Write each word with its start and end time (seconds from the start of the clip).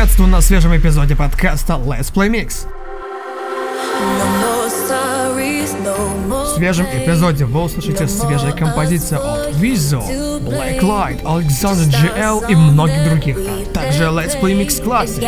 Приветствую 0.00 0.30
на 0.30 0.40
свежем 0.40 0.74
эпизоде 0.74 1.14
подкаста 1.14 1.74
Let's 1.74 2.10
Play 2.10 2.30
Mix. 2.30 2.66
В 6.24 6.54
свежем 6.56 6.86
эпизоде 6.86 7.44
вы 7.44 7.64
услышите 7.64 8.08
свежие 8.08 8.54
композиции 8.54 9.18
от 9.18 9.54
Визо, 9.56 9.98
Blacklight, 9.98 11.22
Alexander 11.22 11.86
GL 11.90 12.50
и 12.50 12.54
многих 12.54 13.04
других, 13.10 13.36
а 13.36 13.74
также 13.74 14.04
Let's 14.04 14.40
Play 14.40 14.58
Mix 14.58 14.82
Classic. 14.82 15.20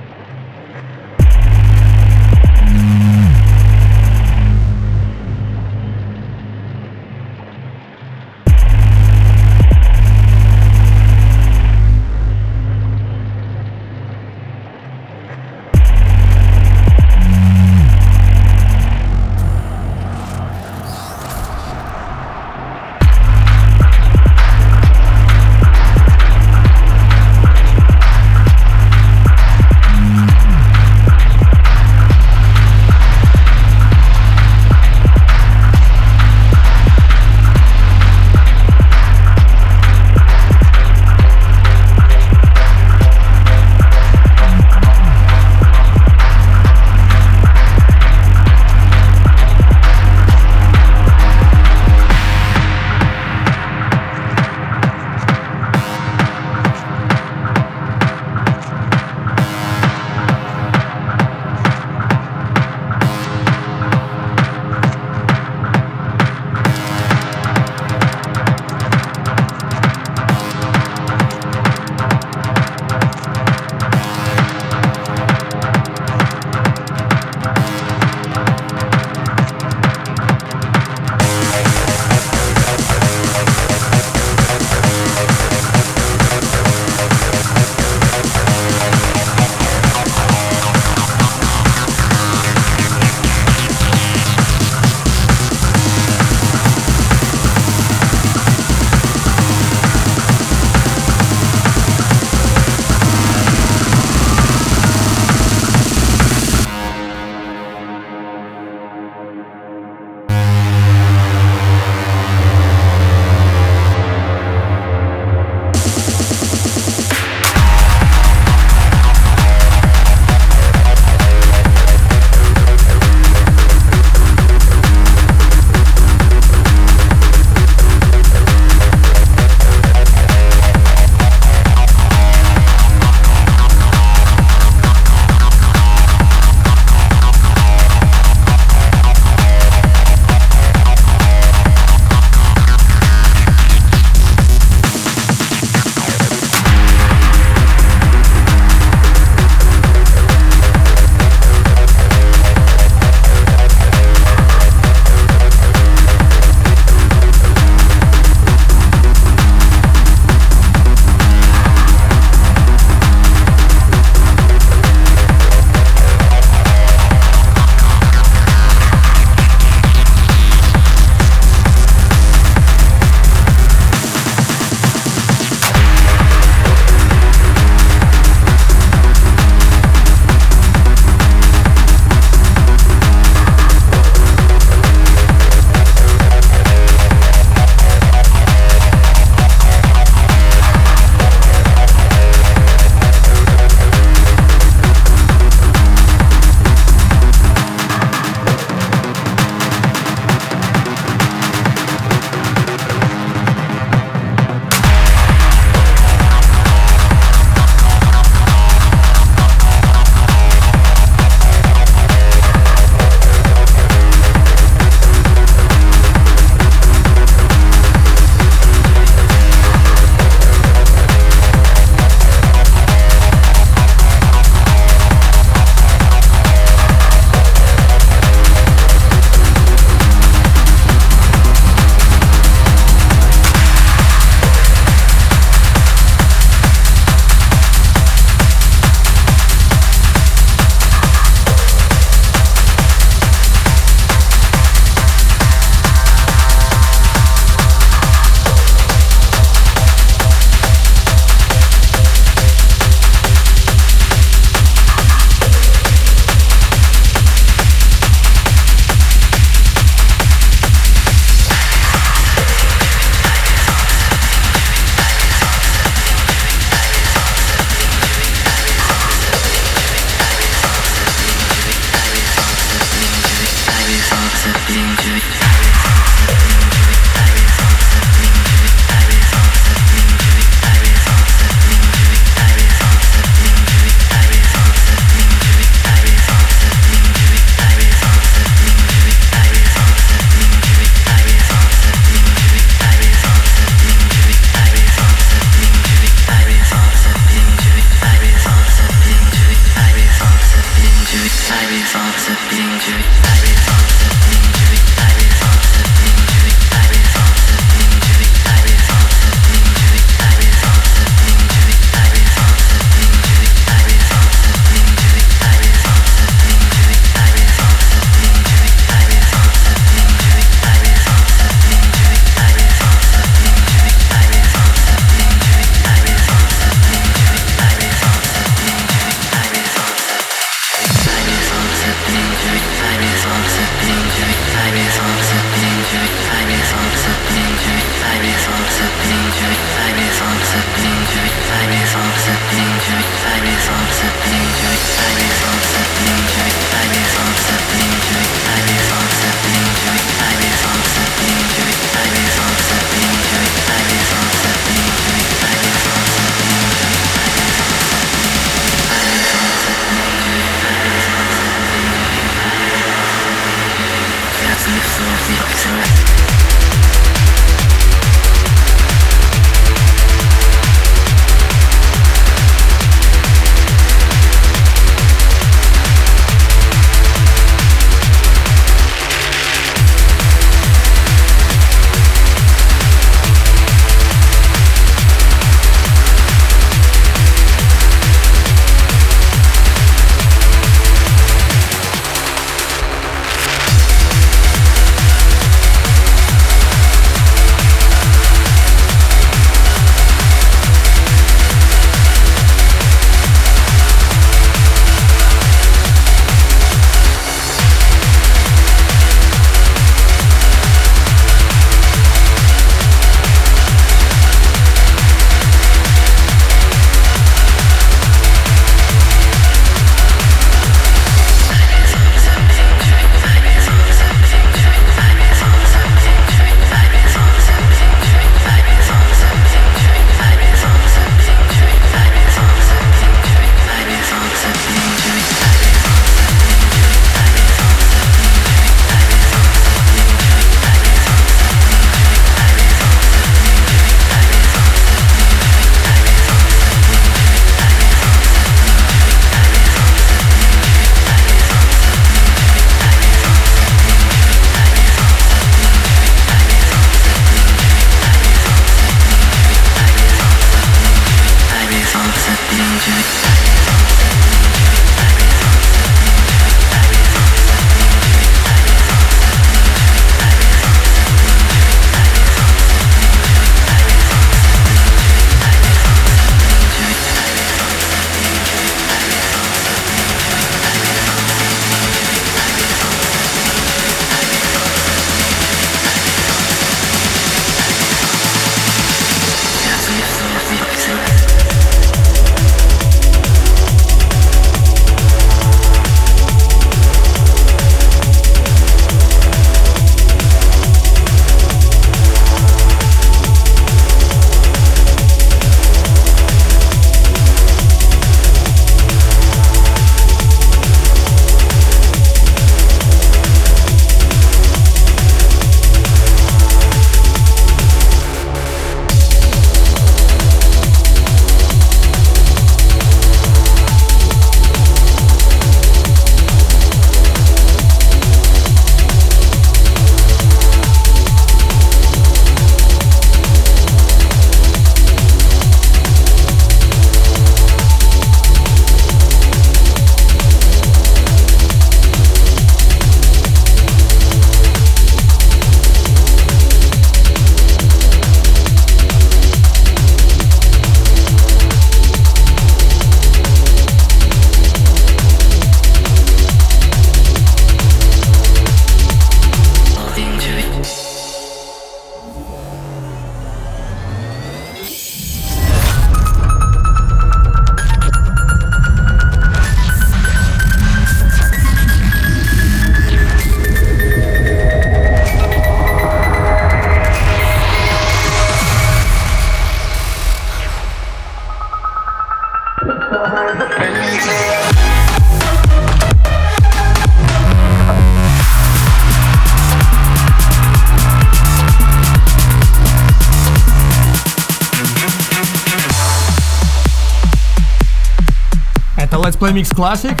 Mix 599.34 599.52
Classic. 599.52 600.00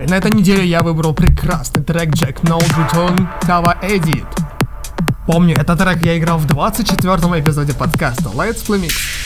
И 0.00 0.06
на 0.06 0.14
этой 0.14 0.30
неделе 0.30 0.64
я 0.64 0.80
выбрал 0.80 1.12
прекрасный 1.12 1.82
трек 1.82 2.08
Jack 2.14 2.40
No 2.44 2.58
Return 2.58 3.28
Cover 3.42 3.78
Edit. 3.82 4.26
Помню, 5.26 5.54
этот 5.58 5.78
трек 5.78 6.02
я 6.02 6.16
играл 6.16 6.38
в 6.38 6.46
24 6.46 7.16
эпизоде 7.38 7.74
подкаста 7.74 8.30
Let's 8.30 8.66
Play 8.66 8.86
Mix. 8.86 9.21